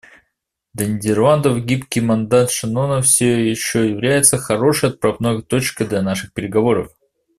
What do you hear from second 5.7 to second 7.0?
для наших переговоров.